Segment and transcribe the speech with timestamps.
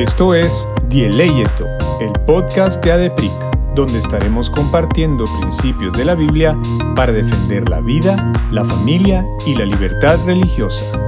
[0.00, 1.66] Esto es Dieleyeto,
[2.00, 3.30] el podcast de ADEPRIC,
[3.74, 6.56] donde estaremos compartiendo principios de la Biblia
[6.96, 11.06] para defender la vida, la familia y la libertad religiosa.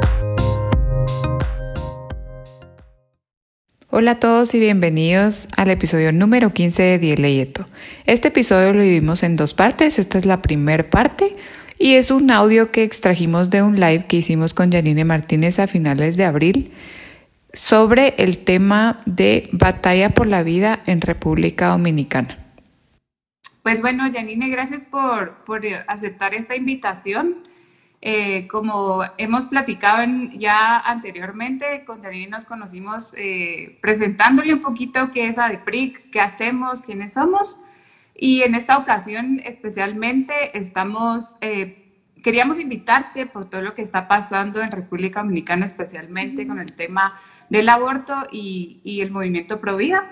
[3.88, 7.64] Hola a todos y bienvenidos al episodio número 15 de Dieleyeto.
[8.04, 11.34] Este episodio lo dividimos en dos partes, esta es la primera parte
[11.78, 15.66] y es un audio que extrajimos de un live que hicimos con Janine Martínez a
[15.66, 16.72] finales de abril
[17.52, 22.38] sobre el tema de batalla por la vida en República Dominicana.
[23.62, 25.36] Pues bueno, Janine, gracias por,
[25.86, 27.38] aceptar esta invitación.
[28.04, 30.02] Eh, como hemos platicado
[30.32, 36.82] ya anteriormente, con Janine nos conocimos eh, presentándole un poquito qué es ADEPRIC, qué hacemos,
[36.82, 37.60] quiénes somos.
[38.16, 41.81] Y en esta ocasión especialmente estamos, eh,
[42.22, 47.20] queríamos invitarte por todo lo que está pasando en República Dominicana, especialmente con el tema
[47.50, 50.10] del aborto y, el movimiento pro vida.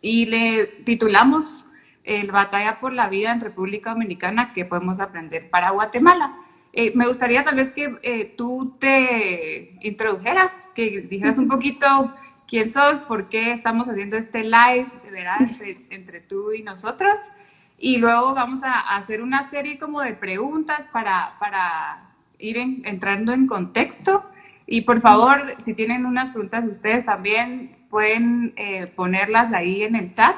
[0.00, 1.66] Y le titulamos
[2.04, 6.36] el Batalla por la Vida en República Dominicana que podemos aprender para Guatemala.
[6.72, 12.14] Eh, me gustaría tal vez que eh, tú te introdujeras, que dijeras un poquito
[12.46, 15.36] quién sos, por qué estamos haciendo este live, ¿verdad?
[15.40, 17.32] Entre, entre tú y nosotros.
[17.78, 23.46] Y luego vamos a, hacer una serie como de preguntas para, para ir entrando en
[23.46, 24.24] contexto
[24.70, 30.12] y por favor, si tienen unas preguntas ustedes también pueden eh, ponerlas ahí en el
[30.12, 30.36] chat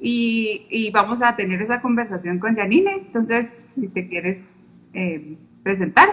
[0.00, 2.94] y, vamos a tener esa conversación con Janine.
[2.94, 4.40] Entonces, si te quieres
[4.94, 6.08] eh, presentar.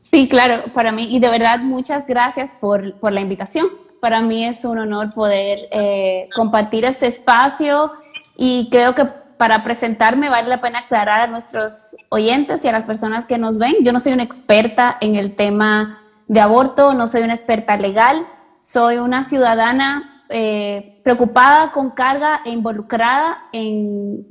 [0.00, 3.68] Sí, claro, para mí, y de verdad muchas gracias por, por la invitación.
[4.00, 7.92] Para mí es un honor poder eh, compartir este espacio
[8.36, 9.06] y creo que
[9.38, 13.58] para presentarme vale la pena aclarar a nuestros oyentes y a las personas que nos
[13.58, 13.74] ven.
[13.82, 18.26] Yo no soy una experta en el tema de aborto, no soy una experta legal,
[18.60, 24.26] soy una ciudadana eh, preocupada, con carga e involucrada en,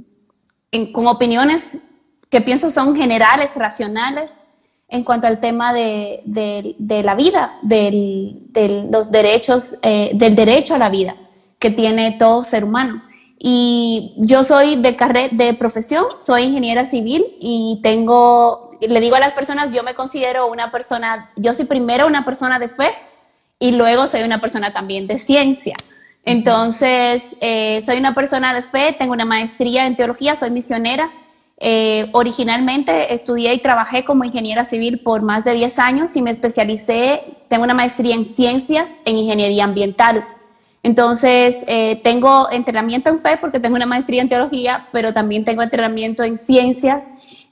[0.93, 1.79] con opiniones
[2.29, 4.43] que pienso son generales, racionales,
[4.89, 6.21] en cuanto al tema de,
[7.03, 11.15] la vida, de los derechos, eh, del derecho a la vida
[11.59, 13.03] que tiene todo ser humano.
[13.39, 19.19] Y yo soy de, carrera, de profesión, soy ingeniera civil y tengo le digo a
[19.19, 22.93] las personas, yo me considero una persona, yo soy primero una persona de fe
[23.59, 25.75] y luego soy una persona también de ciencia.
[26.23, 31.09] Entonces, eh, soy una persona de fe, tengo una maestría en teología, soy misionera.
[31.59, 36.29] Eh, originalmente estudié y trabajé como ingeniera civil por más de 10 años y me
[36.29, 40.27] especialicé, tengo una maestría en ciencias, en ingeniería ambiental.
[40.87, 45.61] Entonces, eh, tengo entrenamiento en fe porque tengo una maestría en teología, pero también tengo
[45.61, 47.03] entrenamiento en ciencias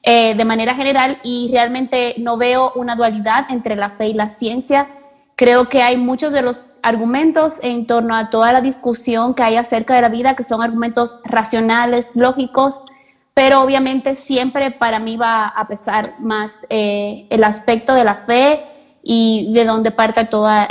[0.04, 4.30] eh, de manera general y realmente no veo una dualidad entre la fe y la
[4.30, 4.88] ciencia.
[5.36, 9.58] Creo que hay muchos de los argumentos en torno a toda la discusión que hay
[9.58, 12.86] acerca de la vida que son argumentos racionales, lógicos,
[13.34, 18.64] pero obviamente siempre para mí va a pesar más eh, el aspecto de la fe
[19.04, 20.70] y de dónde parte toda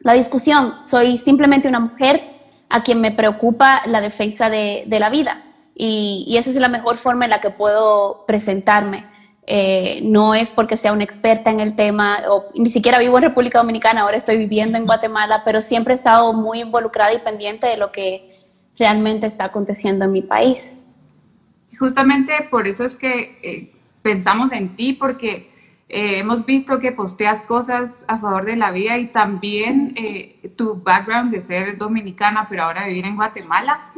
[0.00, 0.74] la discusión.
[0.84, 2.22] Soy simplemente una mujer
[2.68, 5.44] a quien me preocupa la defensa de la vida
[5.82, 9.06] y, esa es la mejor forma en la que puedo presentarme.
[9.46, 13.24] Eh, no es porque sea una experta en el tema, o ni siquiera vivo en
[13.24, 17.66] República Dominicana, ahora estoy viviendo en Guatemala, pero siempre he estado muy involucrada y pendiente
[17.66, 18.28] de lo que
[18.78, 20.84] realmente está aconteciendo en mi país.
[21.78, 23.72] Justamente por eso es que eh,
[24.02, 25.49] pensamos en ti, porque
[25.90, 29.94] eh, hemos visto que posteas cosas a favor de la vida y también
[30.56, 33.90] tu background de ser dominicana, pero ahora vivir en Guatemala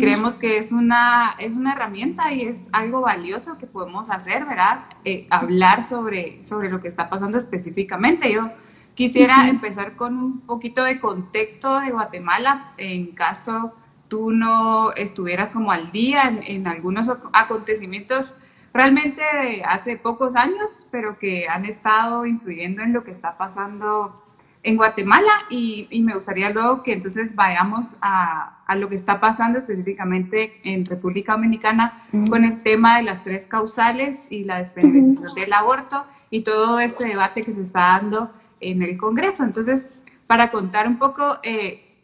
[0.00, 4.80] Creemos que es una, es una herramienta y es algo valioso que podemos hacer, ¿verdad?
[5.04, 8.32] Eh, hablar sobre, sobre lo que está pasando específicamente.
[8.32, 8.50] Yo
[8.96, 13.72] quisiera empezar con un poquito de contexto de Guatemala en caso
[14.08, 18.34] tú no estuvieras como al día en, en algunos acontecimientos
[18.72, 19.22] realmente
[19.64, 24.22] hace pocos años, pero que han estado influyendo en lo que está pasando
[24.62, 30.60] en Guatemala y, me gustaría luego que entonces vayamos a, lo que está pasando específicamente
[30.62, 36.06] en República Dominicana con el tema de las tres causales y la despenalización del aborto
[36.30, 38.30] y todo este debate que se está dando
[38.60, 39.42] en el Congreso.
[39.42, 39.88] Entonces,
[40.28, 41.96] para contar un poco, eh,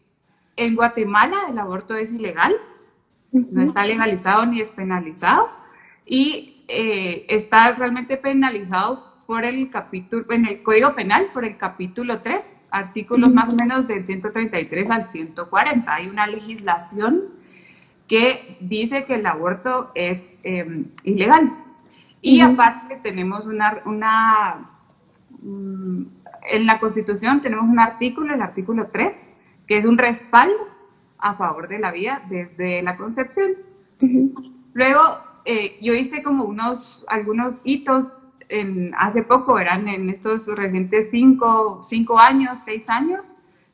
[0.56, 2.56] en Guatemala el aborto es ilegal,
[3.30, 5.48] no está legalizado ni despenalizado
[6.04, 12.20] y eh, está realmente penalizado por el capítulo, en el Código Penal, por el capítulo
[12.20, 15.92] 3, artículos más o menos del 133 al 140.
[15.92, 17.22] Hay una legislación
[18.06, 21.52] que dice que el aborto es em, ilegal.
[22.22, 24.64] Y aparte tenemos una, una
[25.42, 26.02] mm,
[26.48, 29.30] en la Constitución tenemos un artículo, el artículo 3,
[29.66, 30.68] que es un respaldo
[31.18, 33.52] a favor de la vida desde la concepción.
[34.72, 35.00] Luego,
[35.46, 38.04] eh, yo hice como unos, algunos hitos
[38.48, 43.26] en, hace poco, eran en estos recientes cinco, cinco años, seis años,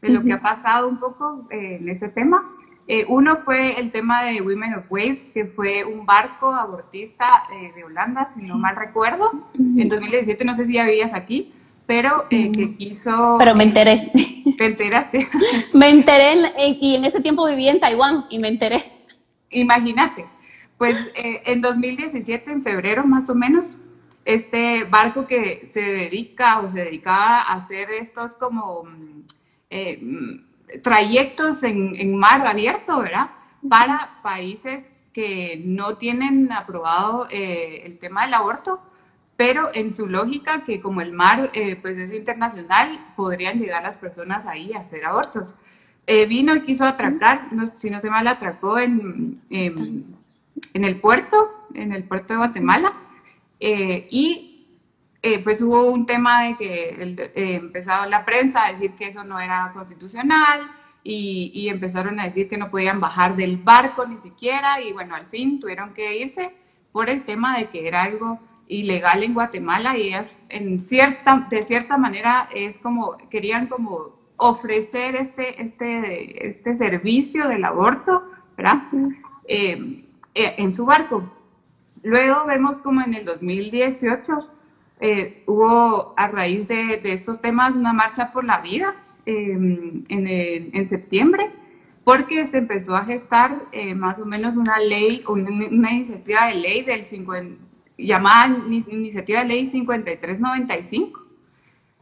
[0.03, 2.51] de lo que ha pasado un poco eh, en este tema.
[2.89, 7.85] Eh, uno fue el tema de Women of Waves, que fue un barco abortista de
[7.85, 9.31] Holanda, si no mal recuerdo.
[9.55, 11.53] En 2017, no sé si ya vivías aquí,
[11.87, 13.37] pero que quiso...
[13.39, 14.11] Pero me enteré.
[14.59, 15.29] ¿Te enteraste?
[15.73, 18.83] me enteré y en ese tiempo vivía en Taiwán y me enteré.
[19.51, 20.27] Imagínate.
[20.82, 23.79] Pues en 2017, en febrero más o menos,
[24.25, 29.23] este barco que se dedica o se dedicaba a hacer estos como mm,
[29.70, 33.31] eh, mm, trayectos en, mar abierto, ¿verdad?
[33.69, 38.82] Para países que no tienen aprobado eh, el tema del aborto,
[39.37, 43.96] pero en su lógica que como el mar eh, pues es internacional, podrían llegar las
[43.99, 45.55] personas ahí a hacer abortos.
[46.28, 50.17] vino y quiso atracar, si no se mal, atracó en, en
[50.75, 52.93] el puerto, en el puerto de Guatemala
[53.61, 54.53] eh, y
[55.23, 59.23] eh, pues hubo un tema de que eh, empezó la prensa a decir que eso
[59.23, 60.69] no era constitucional
[61.05, 65.14] y, y, empezaron a decir que no podían bajar del barco ni siquiera y bueno,
[65.14, 66.55] al fin tuvieron que irse
[66.91, 71.62] por el tema de que era algo ilegal en Guatemala y ellas en cierta, de
[71.62, 78.25] cierta manera es como, querían como ofrecer este, este, este servicio del aborto,
[78.56, 78.82] ¿verdad?
[80.34, 81.31] En su barco.
[82.02, 84.38] Luego vemos como en el 2018
[85.05, 88.94] eh, hubo a raíz de, estos temas una marcha por la vida
[89.26, 91.50] em, en, septiembre,
[92.05, 96.55] porque se empezó a gestar eh, más o menos una ley, una, una iniciativa de
[96.55, 97.05] ley del
[97.99, 101.26] llamada Iniciativa de Ley 5395,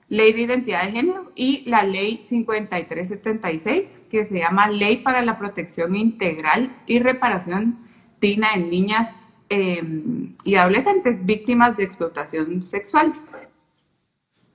[0.09, 5.39] Ley de Identidad de Género, y la Ley 5376, que se llama Ley para la
[5.39, 7.79] Protección Integral y Reparación
[8.21, 13.13] En Niñas Em, y adolescentes víctimas de explotación sexual.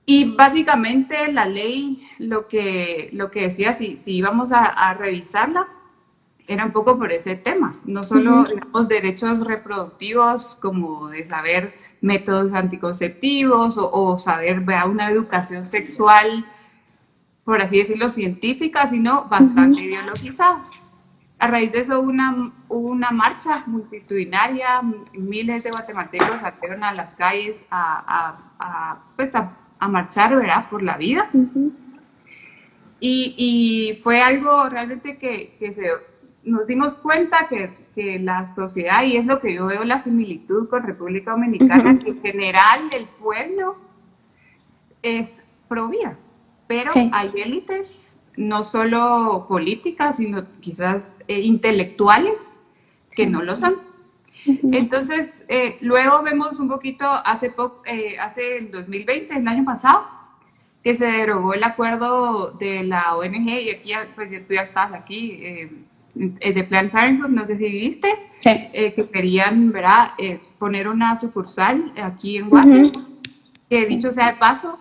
[0.06, 5.68] Y básicamente la ley lo que, lo que decía, si, si íbamos a, revisarla,
[6.48, 12.54] era un poco por ese tema, no solo los derechos reproductivos como de saber métodos
[12.54, 16.46] anticonceptivos o, saber una educación sexual,
[17.44, 20.64] por así decirlo, científica, sino bastante ideologizada.
[21.38, 22.34] A raíz de eso una,
[22.68, 24.80] hubo una marcha multitudinaria,
[25.12, 29.52] miles de guatemaltecos salieron a las calles a, a, pues a,
[29.88, 30.66] marchar ¿verdad?
[30.70, 31.28] por la vida.
[32.98, 35.90] y, y, fue algo realmente que, que se,
[36.42, 40.70] nos dimos cuenta que, que, la sociedad, y es lo que yo veo la similitud
[40.70, 43.76] con República Dominicana, que en general el pueblo
[45.02, 46.16] es pro vida,
[46.66, 52.58] pero hay élites no solo políticas, sino quizás eh, intelectuales
[53.14, 53.76] que no lo son.
[54.72, 60.06] Entonces, eh, luego vemos un poquito, hace, poco, eh, hace el 2020, el año pasado,
[60.84, 65.68] que se derogó el acuerdo de la ONG, y aquí pues tú ya estás aquí,
[66.14, 68.08] de Planned Parenthood, no sé si viste,
[68.40, 70.12] que querían ¿verdad?
[70.60, 72.92] poner una sucursal aquí en Guatemala,
[73.68, 74.78] que dicho sea de paso,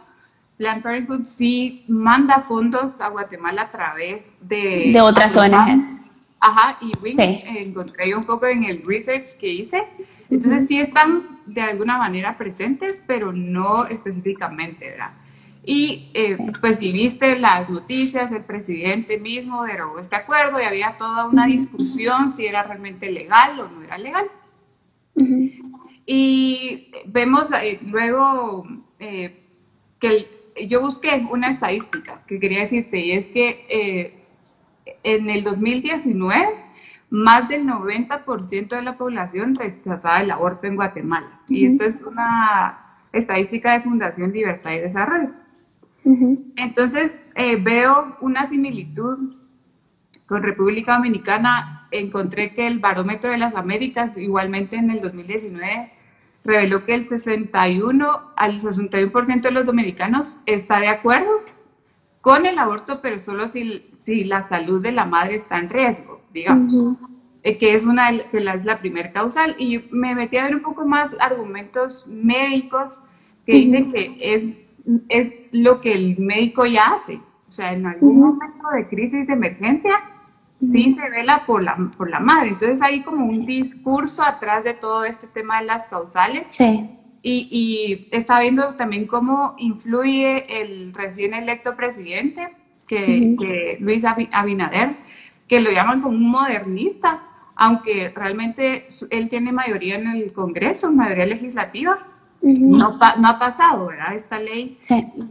[0.58, 4.92] Planned Parenthood sí manda fondos a Guatemala a través de...
[4.94, 6.02] De otras ONGs.
[6.40, 9.88] Ajá, y Wings, encontré un poco en el research que hice.
[10.30, 15.12] Entonces sí están de alguna manera presentes, pero no específicamente, ¿verdad?
[15.66, 20.96] Y eh, pues si viste las noticias, el presidente mismo derogó este acuerdo y había
[20.98, 24.26] toda una discusión si era realmente legal o no era legal.
[26.06, 28.68] Y vemos eh, luego
[29.00, 29.42] eh,
[30.00, 30.28] que el,
[30.68, 34.26] yo busqué una estadística que quería decirte y es que eh,
[35.04, 36.66] en el 2019
[37.10, 41.40] más del 90% de la población rechazaba el aborto en Guatemala.
[41.48, 45.30] Y esta es una estadística de Fundación Libertad y Desarrollo.
[46.56, 49.34] Entonces eh, veo una similitud
[50.26, 51.88] con República Dominicana.
[51.92, 55.92] Encontré que el barómetro de las Américas, igualmente en el 2019,
[56.46, 61.42] reveló que el 61 al 61% de los dominicanos está de acuerdo
[62.22, 66.22] con el aborto, pero solo si, si la salud de la madre está en riesgo,
[66.34, 66.74] digamos,
[67.44, 69.56] eh, que es una que la, es la primer causal.
[69.60, 73.02] Y me metí a ver un poco más argumentos médicos
[73.46, 74.54] que dicen que es,
[75.10, 77.20] es lo que el médico ya hace.
[77.48, 79.94] O sea, en algún momento de crisis de emergencia,
[80.72, 82.50] sí se vela por la, la madre.
[82.50, 86.44] Entonces hay como un discurso atrás de todo este tema de las causales.
[86.50, 86.90] Sí.
[87.22, 92.54] Y, y está viendo también cómo influye el recién electo presidente,
[92.88, 94.96] que, que Luis Abinader,
[95.48, 97.24] que lo llaman como un modernista,
[97.56, 101.98] aunque realmente él tiene mayoría en el Congreso, mayoría legislativa,
[102.46, 104.14] no, no, ha pasado, ¿verdad?
[104.14, 104.78] Esta ley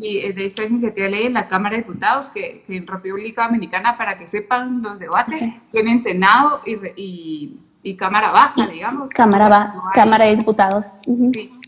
[0.00, 3.47] y eh, de esa iniciativa de ley en la Cámara de Diputados, que, en República
[3.47, 5.40] Dominicana, para que sepan los debates,
[5.71, 9.11] tienen Senado y, y, Cámara Baja, digamos.
[9.11, 11.02] Cámara, Cámara de Diputados.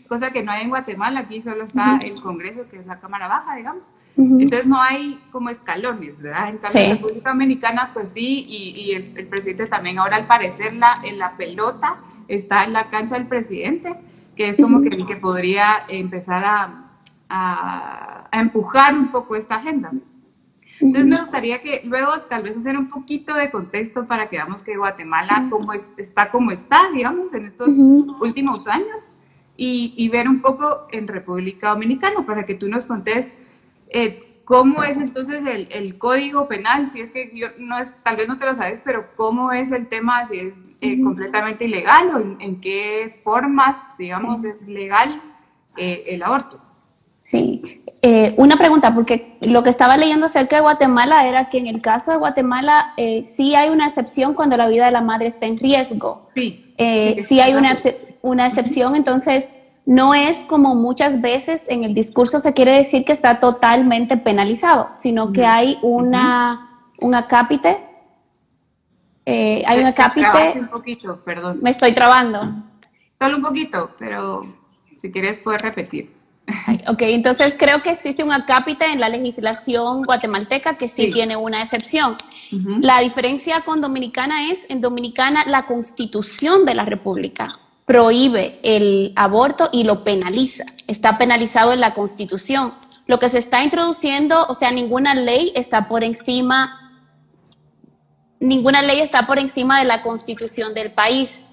[0.07, 3.27] cosa que no hay en Guatemala, aquí solo está el Congreso, que es la Cámara
[3.27, 3.83] Baja, digamos.
[4.17, 6.49] Entonces no hay como escalones, ¿verdad?
[6.49, 10.99] En cambio, la República Dominicana, pues sí, y, el, presidente también, ahora al parecer la,
[11.03, 13.95] en la pelota está en la cancha del presidente,
[14.37, 16.87] que es como que, que podría empezar a,
[17.29, 19.91] a, empujar un poco esta agenda.
[20.79, 24.61] Entonces me gustaría que luego tal vez hacer un poquito de contexto para que veamos
[24.61, 29.15] que Guatemala como está como está, digamos, en estos últimos años
[29.57, 33.37] y, y, ver un poco en República Dominicana para que tú nos contes
[33.89, 36.87] eh, ¿Cómo es entonces el, el, código penal?
[36.87, 39.73] Si es que yo no es, tal vez no te lo sabes, pero ¿cómo es
[39.73, 40.25] el tema?
[40.25, 45.21] Si es eh, completamente ilegal o en, qué formas, digamos, es legal
[45.75, 46.61] eh, el aborto.
[47.21, 47.83] Sí,
[48.37, 52.11] una pregunta, porque lo que estaba leyendo acerca de Guatemala era que en el caso
[52.11, 52.93] de Guatemala
[53.25, 56.29] sí hay una excepción cuando la vida de la madre está en riesgo.
[56.35, 56.73] Sí.
[57.17, 57.75] sí, hay una,
[58.21, 59.49] una excepción, entonces
[59.87, 64.89] no es como muchas veces en el discurso se quiere decir que está totalmente penalizado,
[64.91, 67.77] sino que hay una, un acápite.
[69.25, 70.59] Eh, hay un acápite.
[70.59, 71.59] Un poquito, perdón.
[71.61, 72.41] Me estoy trabando.
[73.17, 74.41] Solo un poquito, pero
[74.93, 76.13] si quieres puedes repetir.
[76.89, 81.61] Ok, entonces creo que existe un acápite en la legislación guatemalteca que sí, tiene una
[81.61, 82.17] excepción.
[82.81, 89.69] La diferencia con Dominicana es, en Dominicana, la constitución de la República prohíbe el aborto
[89.71, 90.65] y lo penaliza.
[90.87, 92.73] Está penalizado en la Constitución.
[93.07, 97.01] Lo que se está introduciendo, o sea, ninguna ley está por encima,
[98.41, 101.51] ninguna ley está por encima de la Constitución del país.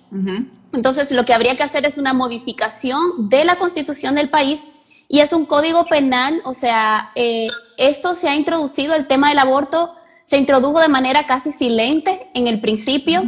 [0.72, 4.64] Entonces, lo que habría que hacer es una modificación de la Constitución del país
[5.08, 7.46] y es un código penal, o sea, eh,
[7.78, 12.48] esto se ha introducido, el tema del aborto se introdujo de manera casi silente en
[12.48, 13.22] el principio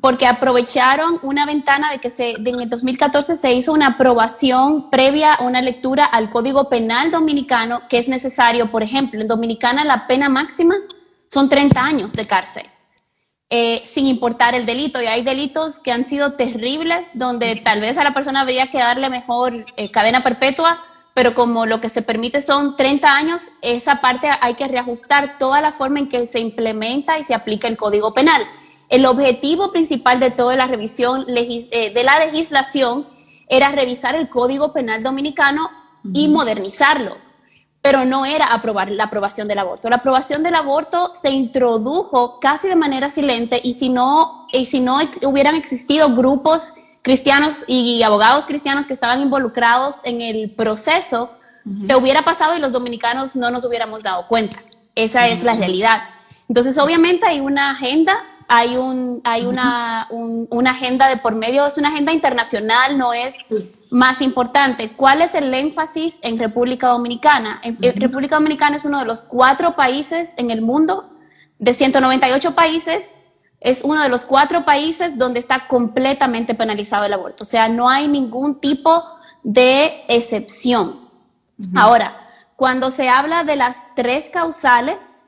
[0.00, 5.34] porque aprovecharon una ventana de que se, en el 2014 se hizo una aprobación previa
[5.34, 10.06] a una lectura al Código Penal Dominicano, que es necesario, por ejemplo, en Dominicana la
[10.06, 10.76] pena máxima
[11.26, 12.64] son 30 años de cárcel,
[13.50, 15.02] eh, sin importar el delito.
[15.02, 18.78] Y hay delitos que han sido terribles, donde tal vez a la persona habría que
[18.78, 24.00] darle mejor eh, cadena perpetua, pero como lo que se permite son 30 años, esa
[24.00, 27.76] parte hay que reajustar toda la forma en que se implementa y se aplica el
[27.76, 28.42] Código Penal.
[28.90, 33.06] El objetivo principal de toda la revisión eh, de la legislación
[33.48, 35.70] era revisar el Código Penal Dominicano
[36.12, 37.16] y modernizarlo,
[37.82, 39.88] pero no era aprobar la aprobación del aborto.
[39.88, 44.80] La aprobación del aborto se introdujo casi de manera silente y si no, y si
[44.80, 51.30] no hubieran existido grupos cristianos y abogados cristianos que estaban involucrados en el proceso,
[51.78, 54.56] se hubiera pasado y los dominicanos no nos hubiéramos dado cuenta.
[54.96, 56.02] Esa es la realidad.
[56.48, 58.16] Entonces, obviamente hay una agenda
[58.52, 63.46] hay, un, hay una, una agenda de por medio, es una agenda internacional, no es
[63.90, 64.90] más importante.
[64.90, 67.60] ¿Cuál es el énfasis en República Dominicana?
[67.62, 71.08] En, República Dominicana es uno de los cuatro países en el mundo,
[71.60, 73.20] de 198 países,
[73.60, 77.44] es uno de los cuatro países donde está completamente penalizado el aborto.
[77.44, 79.04] O sea, no hay ningún tipo
[79.44, 81.08] de excepción.
[81.76, 82.16] Ahora,
[82.56, 85.19] cuando se habla de las tres causales,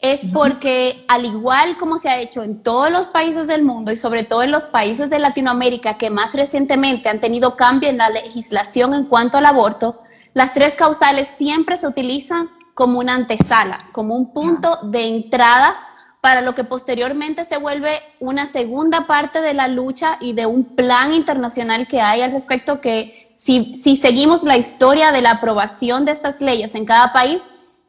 [0.00, 3.96] es porque al igual como se ha hecho en todos los países del mundo y
[3.96, 8.10] sobre todo en los países de Latinoamérica que más recientemente han tenido cambio en la
[8.10, 10.02] legislación en cuanto al aborto,
[10.34, 15.76] las tres causales siempre se utilizan como una antesala, como un punto de entrada
[16.20, 20.64] para lo que posteriormente se vuelve una segunda parte de la lucha y de un
[20.74, 26.04] plan internacional que hay al respecto que si, si seguimos la historia de la aprobación
[26.04, 27.42] de estas leyes en cada país,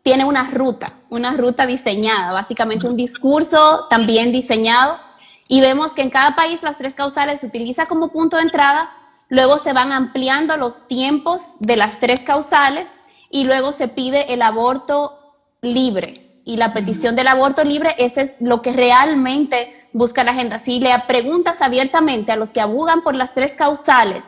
[0.05, 4.99] tiene una ruta, una ruta diseñada, básicamente un discurso también diseñado.
[5.49, 8.91] Y vemos que en cada país las tres causales se utiliza como punto de entrada,
[9.29, 12.87] luego se van ampliando los tiempos de las tres causales
[13.31, 15.17] y luego se pide el aborto
[15.63, 16.13] libre.
[16.45, 20.59] Y la petición del aborto libre, ese es lo que realmente busca la agenda.
[20.59, 24.21] Si le preguntas abiertamente a los que abogan por las tres causales,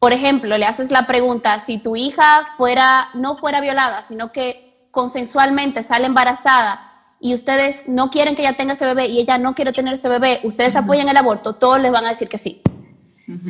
[0.00, 4.63] por ejemplo, le haces la pregunta, si tu hija fuera, no fuera violada, sino que
[4.94, 9.54] consensualmente sale embarazada y ustedes no quieren que ella tenga ese bebé y ella no
[9.54, 12.62] quiere tener ese bebé, ustedes apoyan el aborto, todos les van a decir que sí.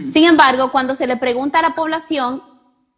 [0.09, 2.43] Sin embargo, cuando se le pregunta a la población,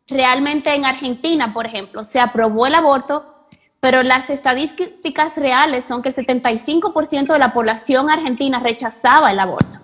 [0.07, 3.49] realmente en Argentina, por ejemplo, se aprobó el aborto,
[3.81, 9.79] pero las estadísticas reales son que el 75% de la población argentina rechazaba el aborto.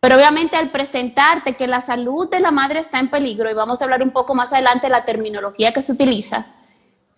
[0.00, 3.80] Pero obviamente al presentarte que la salud de la madre está en peligro, y vamos
[3.80, 6.46] a hablar un poco más adelante de la terminología que se utiliza,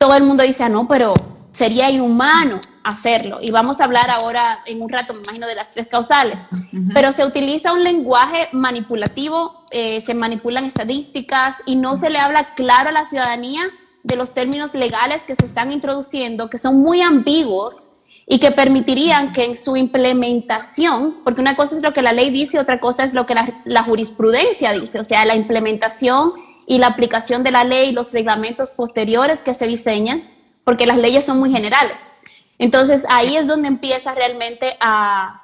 [0.03, 1.15] todo el mundo dice, ah, no, pero
[1.53, 3.39] sería inhumano hacerlo.
[3.41, 6.43] Y vamos a hablar ahora en un rato, me imagino, de las tres causales.
[6.93, 12.55] Pero se utiliza un lenguaje manipulativo, eh, se manipulan estadísticas y no se le habla
[12.57, 13.63] claro a la ciudadanía
[14.03, 17.93] de los términos legales que se están introduciendo, que son muy ambiguos
[18.27, 22.31] y que permitirían que en su implementación, porque una cosa es lo que la ley
[22.31, 26.33] dice, otra cosa es lo que la, jurisprudencia dice, o sea, la implementación
[26.67, 30.29] y la aplicación de la ley y los reglamentos posteriores que se diseñan,
[30.65, 32.13] porque las leyes son muy generales.
[32.59, 35.43] Entonces ahí es donde empieza realmente a,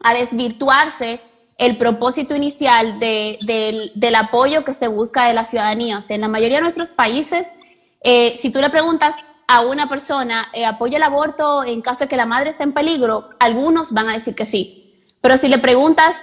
[0.00, 1.20] a desvirtuarse
[1.58, 5.98] el propósito inicial del apoyo que se busca de la ciudadanía.
[5.98, 7.48] O sea, en la mayoría de nuestros países,
[8.02, 9.16] eh, si tú le preguntas
[9.48, 12.72] a una persona, eh, ¿apoya el aborto en caso de que la madre esté en
[12.72, 13.30] peligro?
[13.40, 15.02] Algunos van a decir que sí.
[15.20, 16.16] Pero si le preguntas,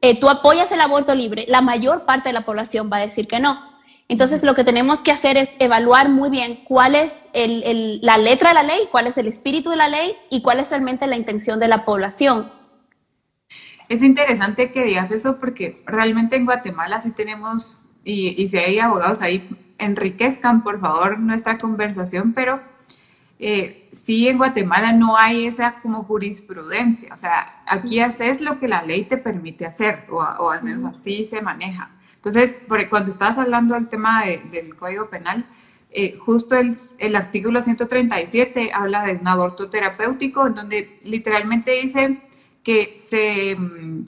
[0.00, 1.44] eh, ¿tú apoyas el aborto libre?
[1.48, 3.78] La mayor parte de la población va a decir que no.
[4.08, 8.54] Entonces, lo que tenemos que hacer es evaluar muy bien cuál es la letra de
[8.54, 11.60] la ley, cuál es el espíritu de la ley y cuál es realmente la intención
[11.60, 12.50] de la población.
[13.90, 18.78] Es interesante que digas eso porque realmente en Guatemala sí tenemos, y, y si hay
[18.78, 22.62] abogados ahí, enriquezcan por favor nuestra conversación, pero
[23.38, 28.66] eh, sí en Guatemala no hay esa como jurisprudencia, o sea, aquí haces lo que
[28.66, 31.90] la ley te permite hacer, o, al menos así se maneja.
[32.16, 32.56] Entonces,
[32.90, 35.46] cuando estabas hablando del tema del Código Penal,
[35.90, 42.20] eh, justo el, el, artículo 137 habla de un aborto terapéutico, en donde literalmente dice
[42.62, 44.04] que se, mm,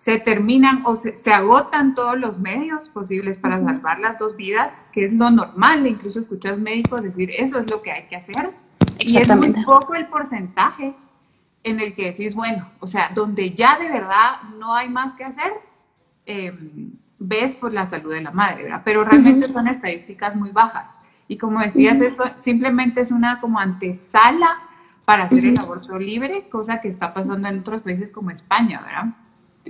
[0.00, 5.04] se terminan o se, agotan todos los medios posibles para salvar las dos vidas, que
[5.04, 5.86] es lo normal.
[5.86, 8.48] Incluso escuchas médicos decir, eso es lo que hay que hacer.
[8.98, 10.94] Y es muy poco el porcentaje
[11.64, 15.24] en el que decís, bueno, o sea, donde ya de verdad no hay más que
[15.24, 15.52] hacer,
[16.24, 18.80] em, ves por la salud de la madre, ¿verdad?
[18.82, 21.02] Pero realmente son estadísticas muy bajas.
[21.28, 24.60] Y como decías, eso simplemente es una como antesala
[25.04, 29.14] para hacer el aborto libre, cosa que está pasando en otros países como España, ¿verdad?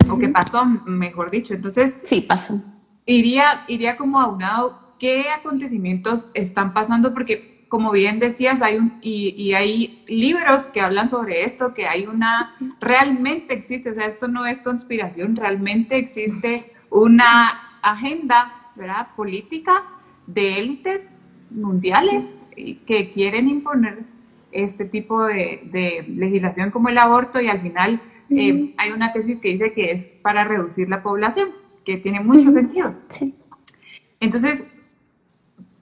[0.08, 1.54] O que pasó, mejor dicho.
[1.54, 2.62] Entonces, sí, pasó.
[3.06, 7.12] Iría, iría como aunado, ¿qué acontecimientos están pasando?
[7.12, 11.86] Porque, como bien decías, hay un, y, y, hay libros que hablan sobre esto, que
[11.86, 19.08] hay una, realmente existe, o sea, esto no es conspiración, realmente existe una agenda, ¿verdad?
[19.16, 19.84] Política
[20.26, 21.16] de élites
[21.50, 22.46] mundiales
[22.86, 24.04] que quieren imponer
[24.52, 28.00] este tipo de, legislación como el aborto y al final
[28.30, 31.50] eh, hay una tesis que dice que es para reducir la población,
[31.84, 32.94] que tiene mucho sentido.
[34.20, 34.64] Entonces,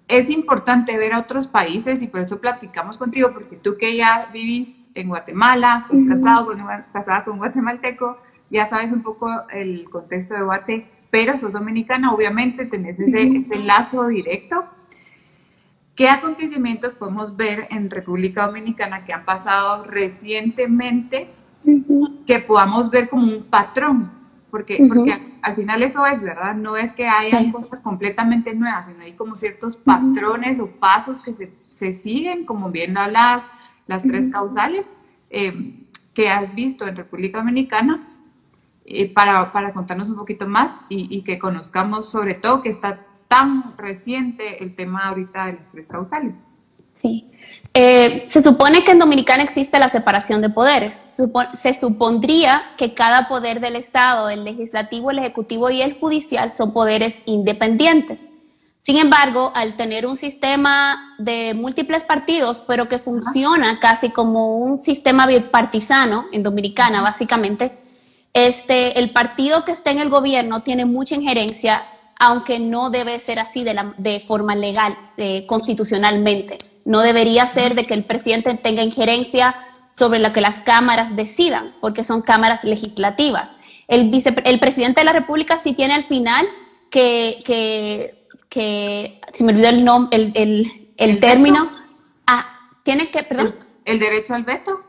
[0.09, 4.31] es importante ver a otros países y por eso platicamos contigo, porque tú que ya
[4.33, 8.19] vivís en Guatemala, estás casado con, casada con un guatemalteco,
[8.51, 13.59] ya sabes un poco el contexto de Guate, pero sos dominicana, obviamente tenés ese, ese
[13.59, 14.65] lazo directo.
[15.95, 21.29] ¿Qué acontecimientos podemos ver en República Dominicana que han pasado recientemente
[22.27, 24.11] que podamos ver como un patrón?
[24.51, 26.55] Porque, porque al final eso es, ¿verdad?
[26.55, 31.35] No es que haya cosas completamente nuevas, sino hay como ciertos patrones o pasos que
[31.35, 33.51] se, se, siguen, como viendo las,
[33.87, 34.97] las tres causales
[35.29, 38.09] eh, que has visto en República Dominicana,
[38.87, 43.01] eh, para, para, contarnos un poquito más y, y que conozcamos sobre todo que está
[43.29, 46.35] tan reciente el tema ahorita de los tres causales.
[46.95, 47.31] Sí.
[47.81, 50.99] Eh, se supone que en Dominicana existe la separación de poderes.
[51.53, 56.73] se supondría que cada poder del Estado, el legislativo, el ejecutivo y el judicial, son
[56.73, 58.31] poderes independientes.
[58.81, 64.81] Sin embargo, al tener un sistema de múltiples partidos, pero que funciona casi como un
[64.81, 67.79] sistema bipartisano en Dominicana, básicamente,
[68.33, 71.85] este, el partido que esté en el gobierno tiene mucha injerencia
[72.21, 74.97] aunque no debe ser así de, forma legal,
[75.47, 76.59] constitucionalmente.
[76.89, 79.55] No debería ser de que el presidente tenga injerencia
[79.91, 83.53] sobre lo que las cámaras decidan, porque son cámaras legislativas.
[83.89, 84.11] El,
[84.45, 86.49] el presidente de la República sí tiene al final
[86.91, 91.71] que, que, que si me olvidó el, nombre, el, el, el, término,
[92.27, 93.55] ah, tiene que, perdón.
[93.85, 94.81] ¿El derecho al veto?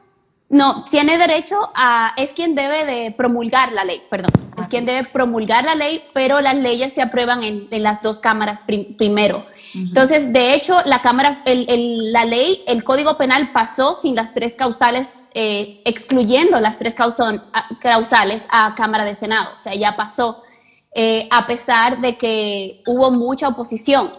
[0.51, 5.07] No, tiene derecho a, es quien debe de promulgar la ley, perdón, es quien debe
[5.07, 8.63] promulgar la ley, pero las leyes se aprueban en, las dos cámaras
[8.97, 9.45] primero.
[9.75, 15.27] Entonces, de hecho, la cámara, la ley, el Código Penal pasó sin las tres causales,
[15.35, 20.43] eh, excluyendo las tres causales a Cámara de Senado, o sea, ya pasó.
[20.95, 24.11] eh, a pesar de que hubo mucha oposición.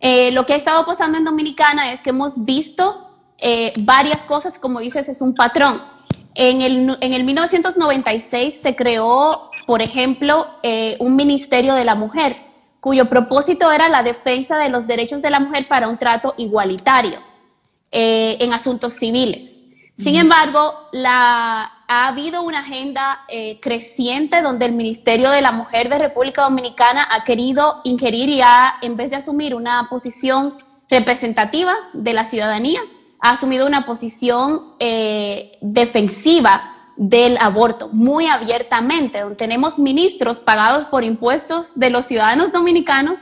[0.00, 3.03] Eh, lo que ha estado pasando en Dominicana es que hemos visto
[3.82, 5.82] varias cosas, como dices, es un patrón.
[6.34, 10.46] En el, en el 1996 se creó, por ejemplo,
[10.98, 12.36] un Ministerio de la Mujer,
[12.80, 17.18] cuyo propósito era la defensa de los derechos de la mujer para un trato igualitario
[17.90, 19.62] en asuntos civiles.
[19.96, 25.88] Sin embargo, la, ha habido una agenda eh, creciente donde el Ministerio de la Mujer
[25.88, 30.54] de República Dominicana ha querido ingerir y ha, en vez de asumir una posición
[30.88, 32.80] representativa de la ciudadanía,
[33.24, 41.04] ha asumido una posición eh, defensiva del aborto muy abiertamente, donde tenemos ministros pagados por
[41.04, 43.18] impuestos de los ciudadanos dominicanos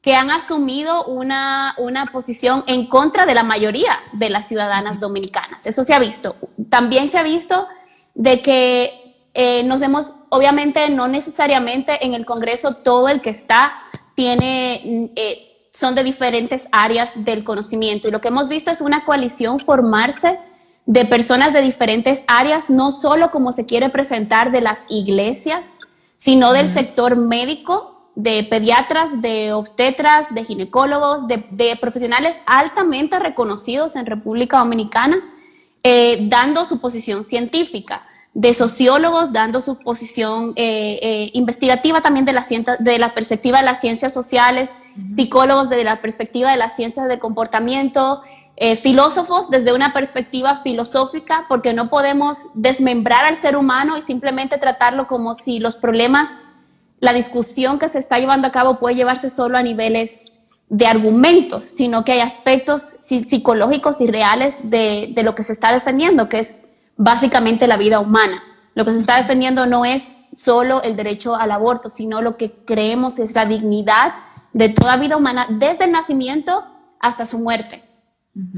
[0.00, 5.66] que han asumido una, una posición en contra de la mayoría de las ciudadanas dominicanas.
[5.66, 6.36] Eso se ha visto.
[6.70, 7.66] También se ha visto
[8.14, 13.72] de que eh, nos hemos, obviamente no necesariamente en el Congreso todo el que está
[14.14, 18.06] tiene, eh, son de diferentes áreas del conocimiento.
[18.06, 20.38] Y lo que hemos visto es una coalición formarse
[20.84, 25.78] de personas de diferentes áreas, no solo como se quiere presentar de las iglesias,
[26.18, 34.04] sino del sector médico, de pediatras, de obstetras, de ginecólogos, de, profesionales altamente reconocidos en
[34.04, 35.18] República Dominicana,
[35.82, 38.02] eh, dando su posición científica,
[38.34, 42.44] de sociólogos dando su posición eh, eh, investigativa también de la,
[42.78, 44.70] de la perspectiva de las ciencias sociales,
[45.16, 48.22] psicólogos desde la perspectiva de las ciencias de comportamiento,
[48.80, 55.08] filósofos desde una perspectiva filosófica, porque no podemos desmembrar al ser humano y simplemente tratarlo
[55.08, 56.42] como si los problemas
[57.02, 60.26] la discusión que se está llevando a cabo puede llevarse solo a niveles
[60.68, 66.28] de argumentos, sino que hay aspectos psicológicos y reales de, lo que se está defendiendo,
[66.28, 66.60] que es
[66.96, 68.42] básicamente la vida humana.
[68.74, 72.52] Lo que se está defendiendo no es solo el derecho al aborto, sino lo que
[72.64, 74.14] creemos es la dignidad
[74.52, 76.64] de toda vida humana desde el nacimiento
[76.98, 77.84] hasta su muerte.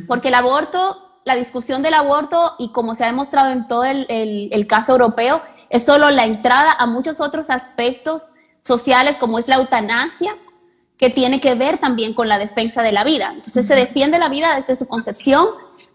[0.07, 4.67] Porque el aborto, la discusión del aborto, y como se ha demostrado en todo el
[4.69, 8.27] caso europeo, es solo la entrada a muchos otros aspectos
[8.61, 10.37] sociales como es la eutanasia,
[10.97, 13.33] que tiene que ver también con la defensa de la vida.
[13.35, 15.49] Entonces se defiende la vida desde su concepción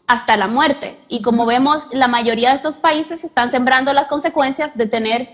[0.10, 0.98] hasta la muerte.
[1.08, 5.30] Y como vemos, la mayoría de estos países están sembrando las consecuencias de tener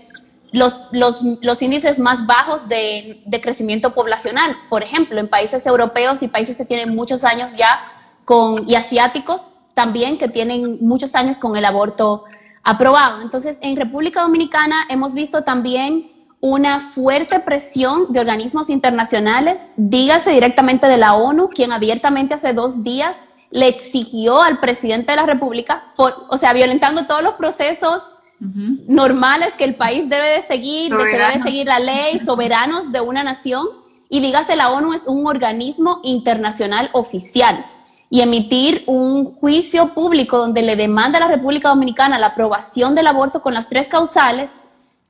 [0.52, 4.54] los, los, los índices más bajos de, de, crecimiento poblacional.
[4.68, 7.80] Por ejemplo, en países europeos y países que tienen muchos años ya
[8.26, 12.24] con, y asiáticos también que tienen muchos años con el aborto
[12.62, 13.22] aprobado.
[13.22, 20.86] Entonces, en República Dominicana hemos visto también una fuerte presión de organismos internacionales, dígase directamente
[20.86, 25.92] de la ONU, quien abiertamente hace dos días le exigió al presidente de la República,
[25.96, 28.02] por, o sea, violentando todos los procesos
[28.38, 33.00] normales que el país debe de seguir, de que debe seguir la ley, soberanos de
[33.00, 33.66] una nación,
[34.08, 37.64] y dígase la ONU es un organismo internacional oficial.
[38.08, 43.08] Y emitir un juicio público donde le demanda a la República Dominicana la aprobación del
[43.08, 44.60] aborto con las tres causales,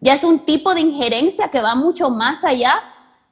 [0.01, 2.81] ya es un tipo de injerencia que va mucho más allá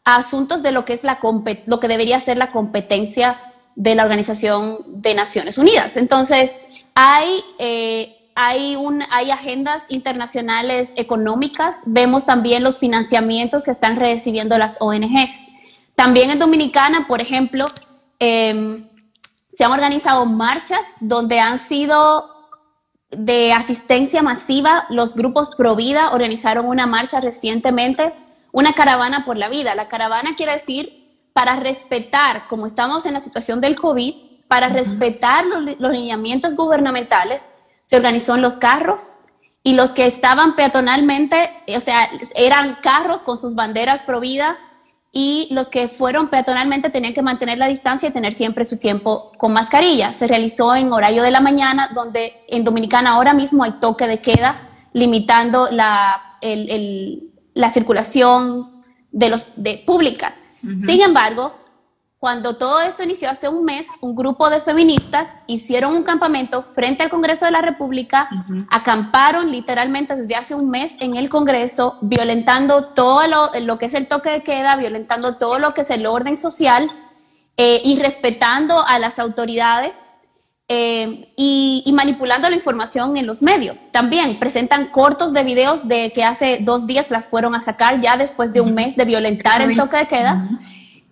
[0.05, 1.19] a asuntos de lo que, es la,
[1.67, 5.97] lo que debería ser la competencia de la Organización de Naciones Unidas.
[5.97, 6.53] Entonces,
[6.95, 8.77] hay, eh, hay,
[9.11, 15.43] hay agendas internacionales económicas, vemos también los financiamientos que están recibiendo las ONGs.
[15.95, 17.65] También en Dominicana, por ejemplo,
[18.19, 18.85] eh,
[19.57, 22.31] se han organizado marchas donde han sido
[23.11, 24.87] de asistencia masiva.
[24.89, 28.13] Los grupos Pro Vida organizaron una marcha recientemente,
[28.53, 29.75] una caravana por la vida.
[29.75, 31.04] La caravana quiere decir
[31.35, 34.15] para respetar, como estamos en la situación del COVID,
[34.49, 37.43] para respetar los, los lineamientos gubernamentales,
[37.85, 39.21] se organizó en los carros
[39.63, 44.57] y los que estaban peatonalmente, o sea, eran carros con sus banderas Pro Vida
[45.11, 49.31] y los que fueron peatonalmente tenían que mantener la distancia y tener siempre su tiempo
[49.39, 50.13] con mascarilla.
[50.13, 54.21] Se realizó en horario de la mañana, donde en Dominicana ahora mismo hay toque de
[54.21, 60.35] queda, limitando la, la circulación de los, de, pública.
[60.79, 61.53] Sin embargo,
[62.25, 67.03] cuando todo esto inició hace un mes, un grupo de feministas hicieron un campamento frente
[67.03, 68.31] al Congreso de la República,
[68.71, 74.09] acamparon literalmente desde hace un mes en el Congreso, violentando todo lo, que es el
[74.09, 76.91] toque de queda, violentando todo lo que es el orden social
[77.59, 80.14] eh, y respetando a las autoridades
[80.69, 83.93] eh, y, manipulando la información en los medios.
[83.93, 88.17] También presentan cortos de videos de que hace dos días las fueron a sacar ya
[88.17, 90.49] después de un mes de violentar el toque de queda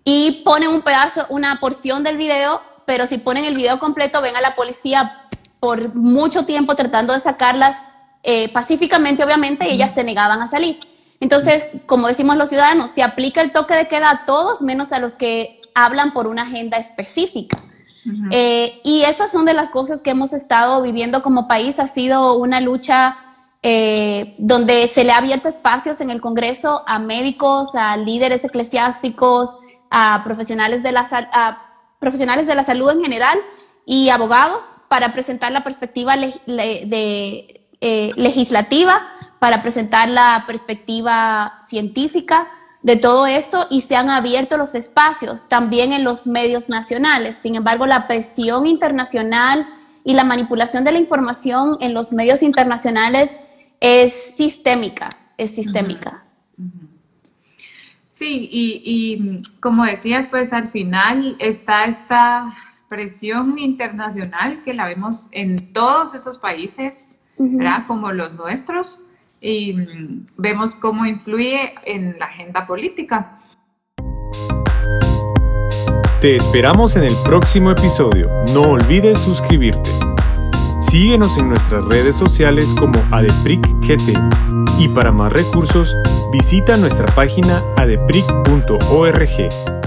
[0.05, 4.37] y ponen un pedazo, una porción del video, pero si ponen el video completo, ven
[4.37, 5.21] a la policía
[5.61, 7.77] por mucho tiempo tratando de sacarlas
[8.23, 10.81] eh, pacíficamente, obviamente, y ellas se negaban a salir.
[11.21, 14.99] Entonces, como decimos los ciudadanos, se aplica el toque de queda a todos menos a
[14.99, 17.57] los que hablan por una agenda específica.
[18.31, 21.79] Eh, y estas son de las cosas que hemos estado viviendo como país.
[21.79, 23.17] Ha sido una lucha
[23.63, 29.57] eh, donde se le ha abierto espacios en el Congreso a médicos, a líderes eclesiásticos,
[29.91, 31.63] a profesionales de la, a
[31.99, 33.39] profesionales de la salud en general
[33.87, 39.03] y abogados para presentar la perspectiva eh, legislativa,
[39.39, 42.49] para presentar la perspectiva científica
[42.83, 47.39] de todo esto y se han abierto los espacios también en los medios nacionales.
[47.39, 49.67] Sin embargo, la presión internacional
[50.05, 53.39] y la manipulación de la información en los medios internacionales
[53.81, 56.25] es sistémica, es sistémica.
[58.09, 62.49] Sí, y, como decías, pues al final está esta
[62.89, 67.87] presión internacional que la vemos en todos estos países, ¿verdad?
[67.87, 69.01] Como los nuestros,
[69.43, 73.39] y mm, vemos cómo influye en la agenda política.
[76.21, 78.31] Te esperamos en el próximo episodio.
[78.55, 79.91] No olvides suscribirte.
[80.81, 84.17] Síguenos en nuestras redes sociales como ADEPRICGT
[84.79, 85.95] y para más recursos
[86.33, 89.82] visita nuestra página adepric.org.